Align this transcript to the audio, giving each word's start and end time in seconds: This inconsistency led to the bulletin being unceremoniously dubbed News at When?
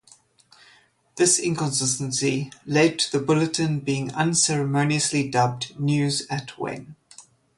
This 1.15 1.37
inconsistency 1.39 2.51
led 2.65 2.97
to 2.97 3.11
the 3.11 3.23
bulletin 3.23 3.81
being 3.81 4.11
unceremoniously 4.13 5.29
dubbed 5.29 5.79
News 5.79 6.25
at 6.27 6.57
When? 6.57 6.95